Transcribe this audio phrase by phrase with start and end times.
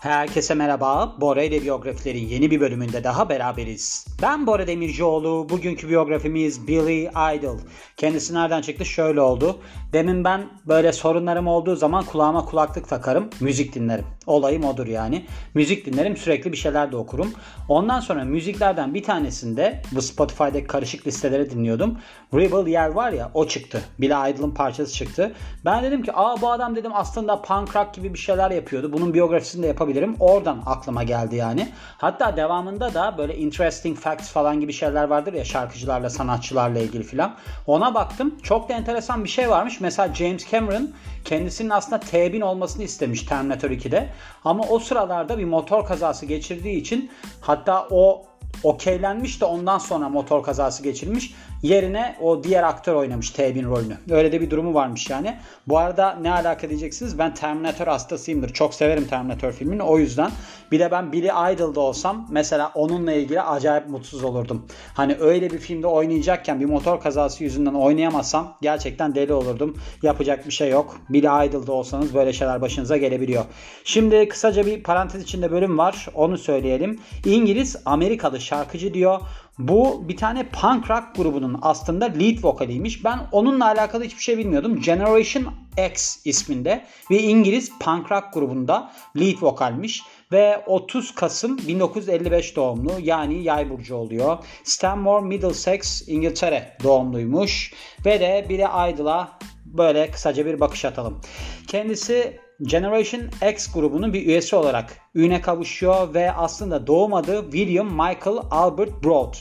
[0.00, 1.16] Herkese merhaba.
[1.20, 4.06] Bora ile biyografilerin yeni bir bölümünde daha beraberiz.
[4.22, 5.48] Ben Bora Demircioğlu.
[5.50, 7.02] Bugünkü biyografimiz Billy
[7.36, 7.58] Idol.
[7.96, 8.84] Kendisi nereden çıktı?
[8.84, 9.58] Şöyle oldu.
[9.92, 13.30] Demin ben böyle sorunlarım olduğu zaman kulağıma kulaklık takarım.
[13.40, 14.04] Müzik dinlerim.
[14.26, 15.26] Olayım odur yani.
[15.54, 16.16] Müzik dinlerim.
[16.16, 17.32] Sürekli bir şeyler de okurum.
[17.68, 21.98] Ondan sonra müziklerden bir tanesinde bu Spotify'daki karışık listeleri dinliyordum.
[22.34, 23.82] Rebel Yer var ya o çıktı.
[23.98, 25.32] Billy Idol'ın parçası çıktı.
[25.64, 28.92] Ben dedim ki aa bu adam dedim aslında punk rock gibi bir şeyler yapıyordu.
[28.92, 30.16] Bunun biyografisini de yapabilirim.
[30.20, 31.68] Oradan aklıma geldi yani.
[31.98, 37.34] Hatta devamında da böyle interesting falan gibi şeyler vardır ya şarkıcılarla, sanatçılarla ilgili filan.
[37.66, 38.34] Ona baktım.
[38.42, 39.80] Çok da enteresan bir şey varmış.
[39.80, 40.90] Mesela James Cameron
[41.24, 44.08] kendisinin aslında T-1000 olmasını istemiş Terminator 2'de.
[44.44, 47.10] Ama o sıralarda bir motor kazası geçirdiği için
[47.40, 48.22] hatta o
[48.62, 51.34] okeylenmiş de ondan sonra motor kazası geçirmiş.
[51.62, 53.96] Yerine o diğer aktör oynamış T-1000 rolünü.
[54.10, 55.36] Öyle de bir durumu varmış yani.
[55.68, 57.18] Bu arada ne alaka diyeceksiniz?
[57.18, 58.52] Ben Terminator hastasıyımdır.
[58.52, 59.82] Çok severim Terminator filmini.
[59.82, 60.30] O yüzden
[60.72, 64.66] bir de ben Billy Idol'da olsam mesela onunla ilgili acayip mutsuz olurdum.
[64.94, 69.76] Hani öyle bir filmde oynayacakken bir motor kazası yüzünden oynayamazsam gerçekten deli olurdum.
[70.02, 71.00] Yapacak bir şey yok.
[71.08, 73.44] Billy Idol'da olsanız böyle şeyler başınıza gelebiliyor.
[73.84, 76.06] Şimdi kısaca bir parantez içinde bölüm var.
[76.14, 77.00] Onu söyleyelim.
[77.24, 79.20] İngiliz Amerikalı şarkıcı diyor.
[79.60, 83.04] Bu bir tane punk rock grubunun aslında lead vokaliymiş.
[83.04, 84.80] Ben onunla alakalı hiçbir şey bilmiyordum.
[84.80, 85.44] Generation
[85.90, 93.42] X isminde ve İngiliz punk rock grubunda lead vokalmiş ve 30 Kasım 1955 doğumlu yani
[93.42, 94.38] yay burcu oluyor.
[94.64, 97.74] Stanmore, Middlesex, İngiltere doğumluymuş
[98.06, 101.20] ve de Billy Idol'a böyle kısaca bir bakış atalım.
[101.66, 103.22] Kendisi Generation
[103.52, 109.34] X grubunun bir üyesi olarak üne kavuşuyor ve aslında doğum adı William Michael Albert Broad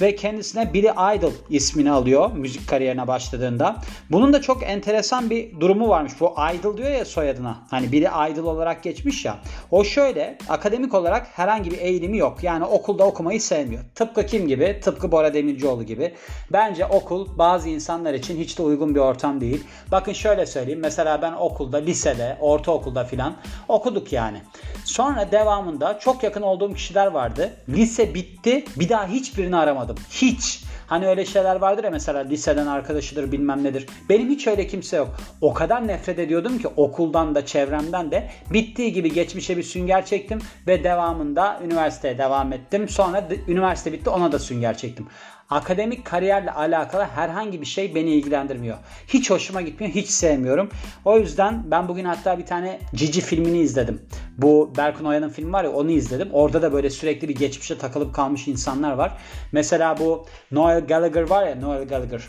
[0.00, 3.76] ve kendisine Billy Idol ismini alıyor müzik kariyerine başladığında.
[4.10, 6.12] Bunun da çok enteresan bir durumu varmış.
[6.20, 7.58] Bu Idol diyor ya soyadına.
[7.70, 9.38] Hani Billy Idol olarak geçmiş ya.
[9.70, 12.42] O şöyle akademik olarak herhangi bir eğilimi yok.
[12.42, 13.82] Yani okulda okumayı sevmiyor.
[13.94, 14.80] Tıpkı kim gibi?
[14.84, 16.14] Tıpkı Bora Demircioğlu gibi.
[16.52, 19.64] Bence okul bazı insanlar için hiç de uygun bir ortam değil.
[19.90, 20.80] Bakın şöyle söyleyeyim.
[20.80, 23.36] Mesela ben okulda, lisede, ortaokulda filan
[23.68, 24.42] okuduk yani.
[24.84, 27.50] Sonra devamında çok yakın olduğum kişiler vardı.
[27.68, 28.64] Lise bitti.
[28.76, 29.96] Bir daha hiçbirini aramadım.
[30.10, 30.62] Hiç.
[30.86, 33.86] Hani öyle şeyler vardır ya mesela liseden arkadaşıdır bilmem nedir.
[34.08, 35.16] Benim hiç öyle kimse yok.
[35.40, 40.38] O kadar nefret ediyordum ki okuldan da çevremden de bittiği gibi geçmişe bir sünger çektim
[40.66, 42.88] ve devamında üniversiteye devam ettim.
[42.88, 45.06] Sonra üniversite bitti ona da sünger çektim
[45.52, 48.78] akademik kariyerle alakalı herhangi bir şey beni ilgilendirmiyor.
[49.08, 50.70] Hiç hoşuma gitmiyor, hiç sevmiyorum.
[51.04, 54.02] O yüzden ben bugün hatta bir tane Cici filmini izledim.
[54.38, 56.28] Bu Berkun Oya'nın filmi var ya onu izledim.
[56.32, 59.18] Orada da böyle sürekli bir geçmişe takılıp kalmış insanlar var.
[59.52, 62.22] Mesela bu Noel Gallagher var ya Noel Gallagher.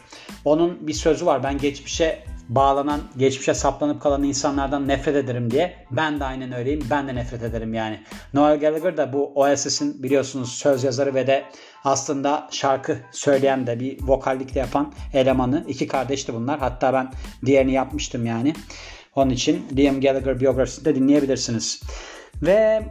[0.46, 1.44] Onun bir sözü var.
[1.44, 5.74] Ben geçmişe bağlanan, geçmişe saplanıp kalan insanlardan nefret ederim diye.
[5.92, 6.84] Ben de aynen öyleyim.
[6.90, 8.00] Ben de nefret ederim yani.
[8.34, 11.44] Noel Gallagher da bu Oasis'in biliyorsunuz söz yazarı ve de
[11.84, 15.66] aslında şarkı söyleyen de bir vokallikte yapan elemanı.
[15.68, 16.60] İki kardeşti bunlar.
[16.60, 17.12] Hatta ben
[17.46, 18.54] diğerini yapmıştım yani.
[19.16, 21.82] Onun için Liam Gallagher biyografisini de dinleyebilirsiniz.
[22.42, 22.84] Ve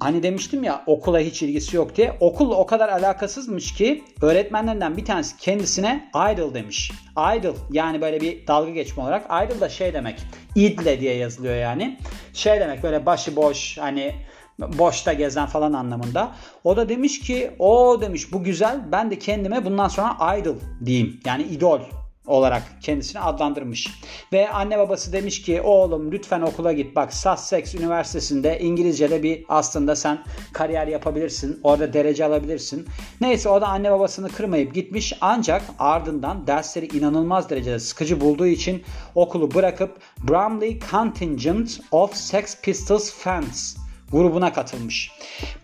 [0.00, 2.16] Hani demiştim ya okula hiç ilgisi yok diye.
[2.20, 6.92] Okul o kadar alakasızmış ki öğretmenlerinden bir tanesi kendisine idol demiş.
[7.38, 9.24] Idol yani böyle bir dalga geçme olarak.
[9.46, 10.20] Idol da şey demek.
[10.54, 11.98] idle diye yazılıyor yani.
[12.32, 14.14] Şey demek böyle başıboş hani
[14.58, 16.32] boşta gezen falan anlamında.
[16.64, 21.20] O da demiş ki o demiş bu güzel ben de kendime bundan sonra idol diyeyim.
[21.26, 21.80] Yani idol
[22.26, 23.90] olarak kendisini adlandırmış.
[24.32, 29.96] Ve anne babası demiş ki oğlum lütfen okula git bak Sussex Üniversitesi'nde İngilizce'de bir aslında
[29.96, 30.18] sen
[30.52, 31.60] kariyer yapabilirsin.
[31.62, 32.86] Orada derece alabilirsin.
[33.20, 38.82] Neyse o da anne babasını kırmayıp gitmiş ancak ardından dersleri inanılmaz derecede sıkıcı bulduğu için
[39.14, 39.98] okulu bırakıp
[40.28, 43.83] Bromley Contingent of Sex Pistols Fans
[44.14, 45.10] grubuna katılmış.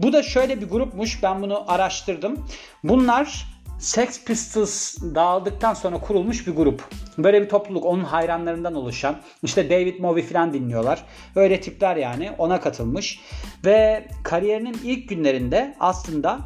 [0.00, 1.22] Bu da şöyle bir grupmuş.
[1.22, 2.46] Ben bunu araştırdım.
[2.84, 3.46] Bunlar
[3.78, 6.84] Sex Pistols dağıldıktan sonra kurulmuş bir grup.
[7.18, 9.20] Böyle bir topluluk onun hayranlarından oluşan.
[9.42, 11.04] İşte David Bowie falan dinliyorlar.
[11.36, 13.20] Öyle tipler yani ona katılmış.
[13.64, 16.40] Ve kariyerinin ilk günlerinde aslında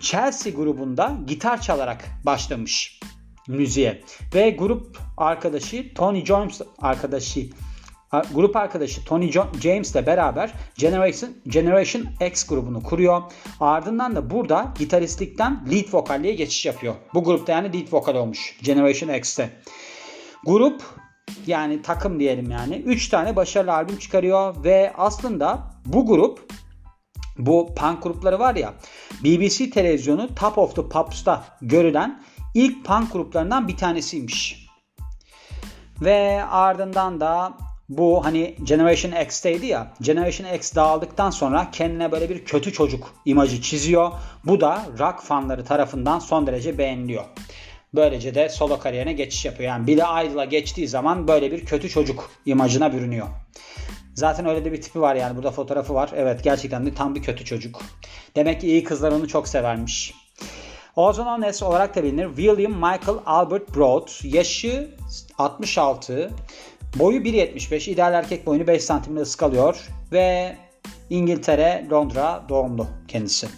[0.00, 3.00] Chelsea grubunda gitar çalarak başlamış
[3.48, 4.02] müziğe.
[4.34, 7.40] Ve grup arkadaşı Tony Jones arkadaşı
[8.34, 9.32] grup arkadaşı Tony
[9.62, 13.22] James ile beraber Generation, Generation X grubunu kuruyor.
[13.60, 16.94] Ardından da burada gitaristlikten lead vokalliğe geçiş yapıyor.
[17.14, 19.50] Bu grupta yani lead vokal olmuş Generation X'te.
[20.46, 20.82] Grup
[21.46, 26.52] yani takım diyelim yani 3 tane başarılı albüm çıkarıyor ve aslında bu grup
[27.38, 28.74] bu punk grupları var ya
[29.24, 32.22] BBC televizyonu Top of the Pops'ta görülen
[32.54, 34.66] ilk punk gruplarından bir tanesiymiş.
[36.00, 37.52] Ve ardından da
[37.88, 39.92] bu hani Generation X'teydi ya.
[40.00, 44.12] Generation X dağıldıktan sonra kendine böyle bir kötü çocuk imajı çiziyor.
[44.44, 47.24] Bu da rock fanları tarafından son derece beğeniliyor.
[47.94, 49.68] Böylece de solo kariyerine geçiş yapıyor.
[49.68, 53.26] Yani Billy Idol'a geçtiği zaman böyle bir kötü çocuk imajına bürünüyor.
[54.14, 55.36] Zaten öyle de bir tipi var yani.
[55.36, 56.10] Burada fotoğrafı var.
[56.14, 57.82] Evet gerçekten de tam bir kötü çocuk.
[58.36, 60.14] Demek ki iyi kızlar onu çok severmiş.
[60.96, 62.26] Ozan Ones olarak da bilinir.
[62.36, 64.08] William Michael Albert Broad.
[64.22, 64.90] Yaşı
[65.38, 66.30] 66.
[66.98, 67.90] Boyu 1.75.
[67.90, 69.88] İdeal erkek boyunu 5 santimle ıskalıyor.
[70.12, 70.56] Ve
[71.10, 73.48] İngiltere, Londra doğumlu kendisi.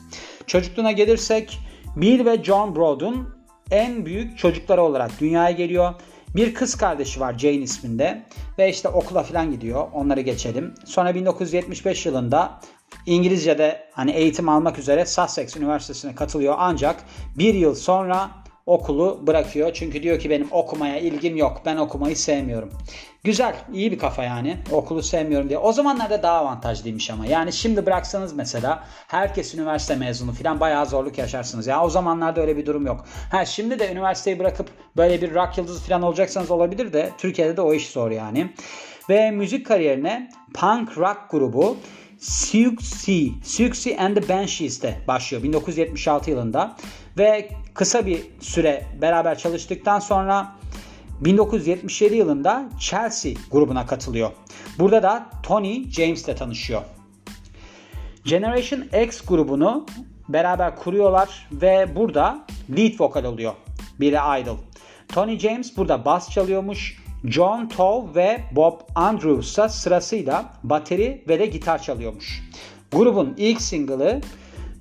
[0.47, 1.59] Çocukluğuna gelirsek
[1.97, 3.29] Bill ve John Broad'un
[3.71, 5.95] en büyük çocukları olarak dünyaya geliyor.
[6.37, 8.23] Bir kız kardeşi var Jane isminde
[8.59, 9.87] ve işte okula falan gidiyor.
[9.93, 10.75] Onları geçelim.
[10.85, 12.61] Sonra 1975 yılında
[13.07, 17.05] İngilizce'de hani eğitim almak üzere Sussex Üniversitesi'ne katılıyor ancak
[17.39, 18.31] bir yıl sonra
[18.69, 19.73] okulu bırakıyor.
[19.75, 21.63] Çünkü diyor ki benim okumaya ilgim yok.
[21.67, 22.71] Ben okumayı sevmiyorum.
[23.25, 24.57] Güzel, iyi bir kafa yani.
[24.73, 25.59] Okulu sevmiyorum diye.
[25.59, 27.27] O zamanlarda daha avantajlıymış ama.
[27.27, 31.67] Yani şimdi bıraksanız mesela herkes üniversite mezunu falan bayağı zorluk yaşarsınız.
[31.67, 33.05] Ya o zamanlarda öyle bir durum yok.
[33.31, 37.61] Ha şimdi de üniversiteyi bırakıp böyle bir rock yıldızı falan olacaksanız olabilir de Türkiye'de de
[37.61, 38.53] o iş zor yani.
[39.11, 41.77] Ve müzik kariyerine punk rock grubu
[42.19, 46.77] Siouxsie, Siouxsie and the Banshees'te başlıyor 1976 yılında
[47.19, 50.53] ve kısa bir süre beraber çalıştıktan sonra
[51.21, 54.31] 1977 yılında Chelsea grubuna katılıyor.
[54.79, 56.83] Burada da Tony James ile tanışıyor.
[58.25, 59.87] Generation X grubunu
[60.29, 62.45] beraber kuruyorlar ve burada
[62.77, 63.53] lead vokal oluyor
[64.01, 64.57] Billy Idol.
[65.09, 67.03] Tony James burada bas çalıyormuş.
[67.25, 72.43] John Tove ve Bob Andrews ise sırasıyla bateri ve de gitar çalıyormuş.
[72.93, 74.21] Grubun ilk single'ı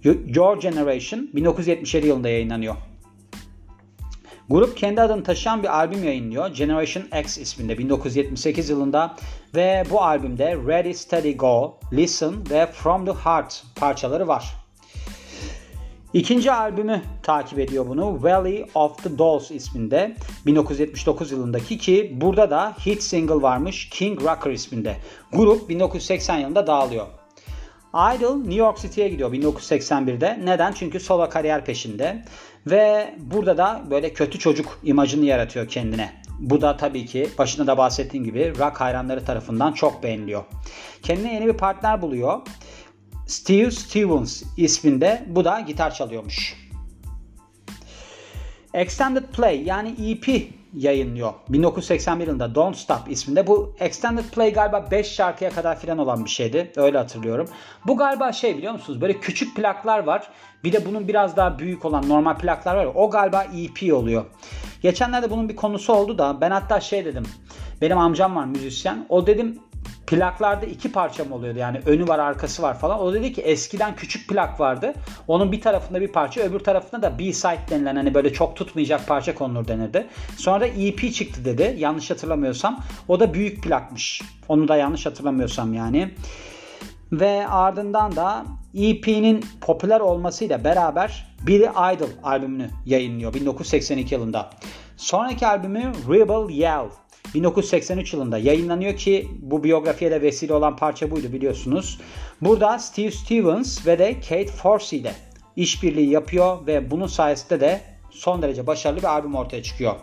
[0.04, 2.76] Your Generation 1977 yılında yayınlanıyor.
[4.50, 6.48] Grup kendi adını taşıyan bir albüm yayınlıyor.
[6.48, 9.16] Generation X isminde 1978 yılında
[9.56, 14.54] ve bu albümde Ready Steady Go, Listen ve From the Heart parçaları var.
[16.14, 18.24] İkinci albümü takip ediyor bunu.
[18.24, 20.16] Valley of the Dolls isminde
[20.46, 24.98] 1979 yılındaki ki burada da hit single varmış King Rocker isminde.
[25.34, 27.08] Grup 1980 yılında dağılıyor.
[27.90, 30.40] Idol New York City'ye gidiyor 1981'de.
[30.44, 30.72] Neden?
[30.72, 32.24] Çünkü solo kariyer peşinde.
[32.68, 36.14] Ve burada da böyle kötü çocuk imajını yaratıyor kendine.
[36.40, 40.44] Bu da tabii ki başında da bahsettiğim gibi rock hayranları tarafından çok beğeniliyor.
[41.04, 42.42] Kendine yeni bir partner buluyor.
[43.28, 46.68] Steve Stevens isminde bu da gitar çalıyormuş.
[48.74, 51.34] Extended Play yani EP yayınlıyor.
[51.50, 53.48] 1981 yılında Don't Stop isminde.
[53.48, 56.72] Bu Extended Play galiba 5 şarkıya kadar filan olan bir şeydi.
[56.76, 57.48] Öyle hatırlıyorum.
[57.88, 59.02] Bu galiba şey biliyor musunuz?
[59.02, 60.30] Böyle küçük plaklar var.
[60.64, 62.88] Bir de bunun biraz daha büyük olan normal plaklar var.
[62.96, 64.26] O galiba EP oluyor.
[64.82, 67.24] Geçenlerde bunun bir konusu oldu da ben hatta şey dedim.
[67.82, 69.06] Benim amcam var müzisyen.
[69.10, 69.60] O dedim
[70.08, 71.60] plaklarda iki parça mı oluyordu?
[71.60, 73.00] Yani önü var arkası var falan.
[73.00, 74.94] O dedi ki eskiden küçük plak vardı.
[75.28, 79.36] Onun bir tarafında bir parça öbür tarafında da B-side denilen hani böyle çok tutmayacak parça
[79.36, 80.08] konulur denirdi.
[80.38, 81.76] Sonra da EP çıktı dedi.
[81.78, 82.84] Yanlış hatırlamıyorsam.
[83.08, 84.22] O da büyük plakmış.
[84.48, 86.12] Onu da yanlış hatırlamıyorsam yani.
[87.12, 94.50] Ve ardından da EP'nin popüler olmasıyla beraber Billy Idol albümünü yayınlıyor 1982 yılında.
[94.98, 96.90] Sonraki albümü Rebel Yell
[97.38, 102.00] 1983 yılında yayınlanıyor ki bu biyografiye de vesile olan parça buydu biliyorsunuz.
[102.42, 105.14] Burada Steve Stevens ve de Kate Forsey ile
[105.56, 109.96] işbirliği yapıyor ve bunun sayesinde de son derece başarılı bir albüm ortaya çıkıyor.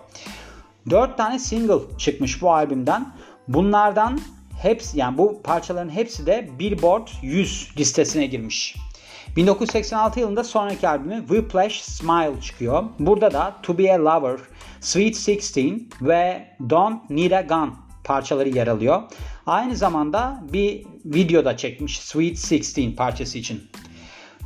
[0.91, 3.13] 4 tane single çıkmış bu albümden.
[3.49, 4.21] Bunlardan
[4.63, 8.77] hepsi yani bu parçaların hepsi de Billboard 100 listesine girmiş.
[9.37, 12.85] 1986 yılında sonraki albümü Whiplash Smile çıkıyor.
[12.99, 14.39] Burada da To Be A Lover,
[14.85, 17.75] Sweet 16 ve Don't Need A Gun
[18.05, 19.03] parçaları yer alıyor.
[19.47, 23.63] Aynı zamanda bir video da çekmiş Sweet 16 parçası için.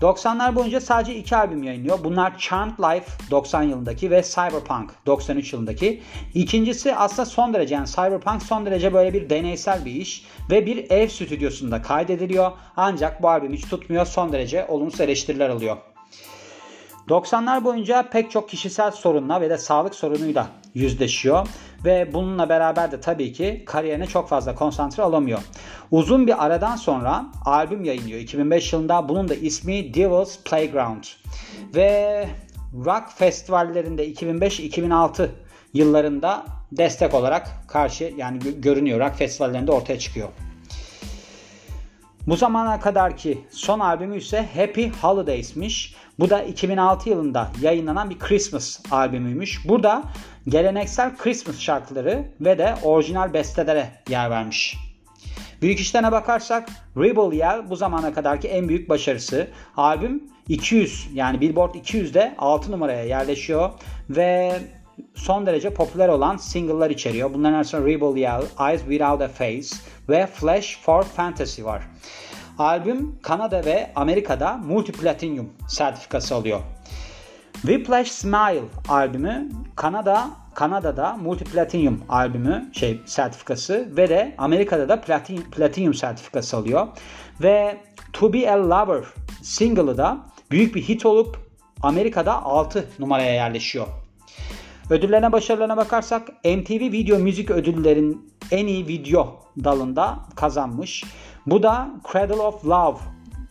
[0.01, 2.05] 90'lar boyunca sadece iki albüm yayınlıyor.
[2.05, 6.03] Bunlar Charmed Life 90 yılındaki ve Cyberpunk 93 yılındaki.
[6.35, 10.91] İkincisi aslında son derece yani Cyberpunk son derece böyle bir deneysel bir iş ve bir
[10.91, 12.53] ev stüdyosunda kaydediliyor.
[12.77, 14.07] Ancak bu albüm hiç tutmuyor.
[14.07, 15.77] Son derece olumsuz eleştiriler alıyor.
[17.09, 21.49] 90'lar boyunca pek çok kişisel sorunla ve de sağlık sorunuyla yüzleşiyor
[21.85, 25.39] ve bununla beraber de tabii ki kariyerine çok fazla konsantre olamıyor.
[25.91, 29.09] Uzun bir aradan sonra albüm yayınlıyor 2005 yılında.
[29.09, 31.05] Bunun da ismi Devil's Playground.
[31.75, 32.29] Ve
[32.85, 35.29] rock festivallerinde 2005-2006
[35.75, 40.29] yıllarında destek olarak karşı yani görünüyor rock festivallerinde ortaya çıkıyor.
[42.29, 45.95] Bu zamana kadar ki son albümü ise Happy Holidays'miş.
[46.19, 49.69] Bu da 2006 yılında yayınlanan bir Christmas albümüymüş.
[49.69, 50.03] Burada
[50.49, 54.77] geleneksel Christmas şarkıları ve de orijinal bestelere yer vermiş.
[55.63, 59.49] Büyük işlerine bakarsak Rebel Yell bu zamana kadarki en büyük başarısı.
[59.77, 63.71] Albüm 200 yani Billboard 200'de 6 numaraya yerleşiyor
[64.11, 64.61] ve
[65.15, 67.35] son derece popüler olan single'lar içeriyor.
[67.35, 69.69] Bunların arasında Rebel Yell, Eyes Without a Face
[70.09, 71.83] ve Flash for Fantasy var.
[72.59, 76.61] Albüm Kanada ve Amerika'da multi-platinum sertifikası alıyor.
[77.53, 85.95] Whiplash Smile albümü Kanada Kanada'da multi-platinum albümü şey sertifikası ve de Amerika'da da platin, platinum
[85.95, 86.89] sertifikası alıyor.
[87.43, 87.77] Ve
[88.13, 89.05] To Be a Lover
[89.43, 90.19] single'ı da
[90.51, 91.39] büyük bir hit olup
[91.83, 93.87] Amerika'da 6 numaraya yerleşiyor.
[94.91, 101.05] Ödüllerine başarılarına bakarsak MTV Video Müzik Ödüllerin en iyi video dalında kazanmış.
[101.47, 102.99] Bu da Cradle of Love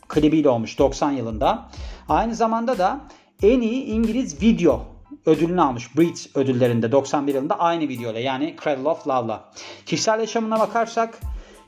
[0.07, 1.69] klibiyle olmuş 90 yılında.
[2.09, 2.99] Aynı zamanda da
[3.43, 4.85] en iyi İngiliz video
[5.25, 9.51] ödülünü almış Brit ödüllerinde 91 yılında aynı videoyla yani Cradle of Love'la.
[9.85, 11.19] Kişisel yaşamına bakarsak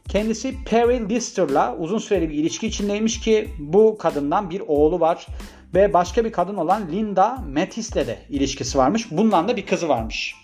[0.10, 5.28] kendisi Perry Lister'la uzun süreli bir ilişki içindeymiş ki bu kadından bir oğlu var
[5.76, 9.12] ve başka bir kadın olan Linda Mattis'le de ilişkisi varmış.
[9.12, 10.36] Bundan da bir kızı varmış.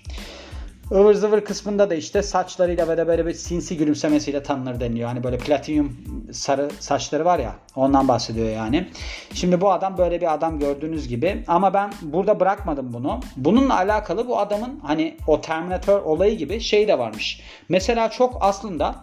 [0.92, 5.08] Ivır zıvır kısmında da işte saçlarıyla ve de böyle bir sinsi gülümsemesiyle tanınır deniliyor.
[5.08, 5.98] Hani böyle platinum
[6.32, 8.88] sarı saçları var ya ondan bahsediyor yani.
[9.34, 13.20] Şimdi bu adam böyle bir adam gördüğünüz gibi ama ben burada bırakmadım bunu.
[13.38, 17.42] Bununla alakalı bu adamın hani o Terminator olayı gibi şey de varmış.
[17.70, 18.96] Mesela çok aslında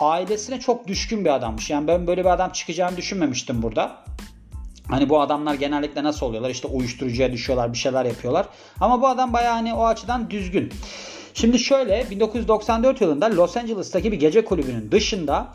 [0.00, 1.70] ailesine çok düşkün bir adammış.
[1.70, 3.96] Yani ben böyle bir adam çıkacağını düşünmemiştim burada.
[4.88, 6.50] Hani bu adamlar genellikle nasıl oluyorlar?
[6.50, 8.46] İşte uyuşturucuya düşüyorlar, bir şeyler yapıyorlar.
[8.80, 10.72] Ama bu adam bayağı hani o açıdan düzgün.
[11.34, 15.48] Şimdi şöyle 1994 yılında Los Angeles'taki bir gece kulübünün dışında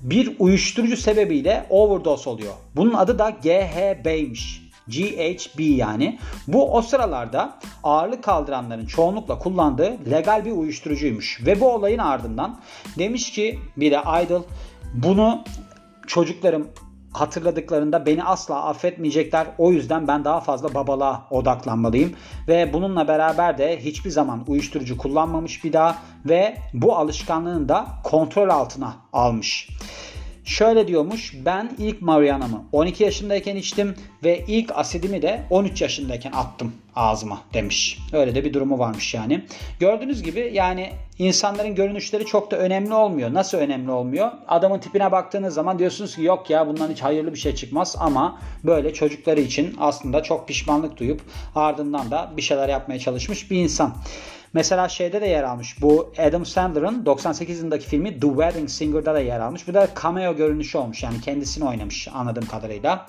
[0.00, 2.52] bir uyuşturucu sebebiyle overdose oluyor.
[2.76, 4.65] Bunun adı da GHB'ymiş.
[4.88, 6.18] GHB yani.
[6.48, 11.46] Bu o sıralarda ağırlık kaldıranların çoğunlukla kullandığı legal bir uyuşturucuymuş.
[11.46, 12.60] Ve bu olayın ardından
[12.98, 14.42] demiş ki bir de Idol
[14.94, 15.44] bunu
[16.06, 16.68] çocuklarım
[17.16, 19.46] hatırladıklarında beni asla affetmeyecekler.
[19.58, 22.12] O yüzden ben daha fazla babalığa odaklanmalıyım.
[22.48, 28.48] Ve bununla beraber de hiçbir zaman uyuşturucu kullanmamış bir daha ve bu alışkanlığını da kontrol
[28.48, 29.68] altına almış.
[30.46, 36.72] Şöyle diyormuş ben ilk Mariana'mı 12 yaşındayken içtim ve ilk asidimi de 13 yaşındayken attım
[36.96, 37.98] ağzıma demiş.
[38.12, 39.44] Öyle de bir durumu varmış yani.
[39.80, 43.34] Gördüğünüz gibi yani insanların görünüşleri çok da önemli olmuyor.
[43.34, 44.30] Nasıl önemli olmuyor?
[44.48, 48.40] Adamın tipine baktığınız zaman diyorsunuz ki yok ya bundan hiç hayırlı bir şey çıkmaz ama
[48.64, 51.20] böyle çocukları için aslında çok pişmanlık duyup
[51.54, 53.94] ardından da bir şeyler yapmaya çalışmış bir insan.
[54.52, 55.82] Mesela şeyde de yer almış.
[55.82, 59.68] Bu Adam Sandler'ın 98 yılındaki filmi The Wedding Singer'da da yer almış.
[59.68, 61.02] Bu da cameo görünüşü olmuş.
[61.02, 63.06] Yani kendisini oynamış anladığım kadarıyla.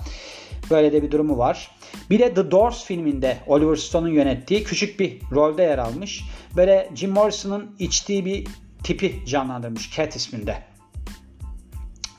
[0.69, 1.71] Böyle de bir durumu var.
[2.09, 6.23] Bir de The Doors filminde Oliver Stone'un yönettiği küçük bir rolde yer almış.
[6.55, 8.47] Böyle Jim Morrison'ın içtiği bir
[8.83, 10.63] tipi canlandırmış Cat isminde.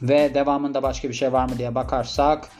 [0.02, 2.50] Ve devamında başka bir şey var mı diye bakarsak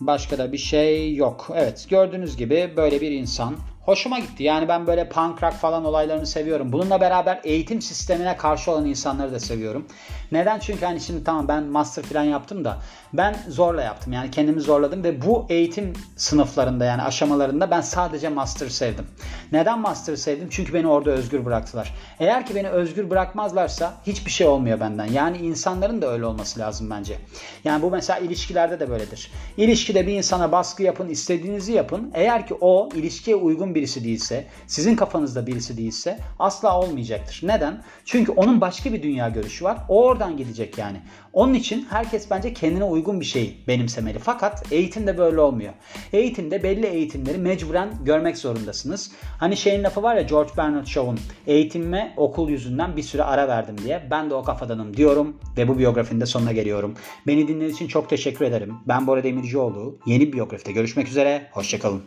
[0.00, 1.50] başka da bir şey yok.
[1.54, 3.56] Evet gördüğünüz gibi böyle bir insan
[3.88, 4.42] hoşuma gitti.
[4.42, 6.72] Yani ben böyle punk rock falan olaylarını seviyorum.
[6.72, 9.86] Bununla beraber eğitim sistemine karşı olan insanları da seviyorum.
[10.32, 10.58] Neden?
[10.58, 12.78] Çünkü hani şimdi tamam ben master falan yaptım da
[13.12, 14.12] ben zorla yaptım.
[14.12, 19.06] Yani kendimi zorladım ve bu eğitim sınıflarında yani aşamalarında ben sadece master sevdim.
[19.52, 20.48] Neden master sevdim?
[20.50, 21.94] Çünkü beni orada özgür bıraktılar.
[22.20, 25.06] Eğer ki beni özgür bırakmazlarsa hiçbir şey olmuyor benden.
[25.06, 27.18] Yani insanların da öyle olması lazım bence.
[27.64, 29.30] Yani bu mesela ilişkilerde de böyledir.
[29.56, 32.10] İlişkide bir insana baskı yapın, istediğinizi yapın.
[32.14, 37.40] Eğer ki o ilişkiye uygun birisi değilse, sizin kafanızda birisi değilse asla olmayacaktır.
[37.42, 37.82] Neden?
[38.04, 39.78] Çünkü onun başka bir dünya görüşü var.
[39.88, 41.00] O oradan gidecek yani.
[41.32, 44.18] Onun için herkes bence kendine uygun bir şey benimsemeli.
[44.18, 45.72] Fakat eğitimde böyle olmuyor.
[46.12, 49.10] Eğitimde belli eğitimleri mecburen görmek zorundasınız.
[49.38, 53.76] Hani şeyin lafı var ya George Bernard Shaw'un eğitimime okul yüzünden bir süre ara verdim
[53.84, 54.06] diye.
[54.10, 56.94] Ben de o kafadanım diyorum ve bu biyografinin de sonuna geliyorum.
[57.26, 58.74] Beni dinlediğiniz için çok teşekkür ederim.
[58.88, 59.98] Ben Bora Demircioğlu.
[60.06, 61.48] Yeni biyografide görüşmek üzere.
[61.52, 62.02] Hoşçakalın.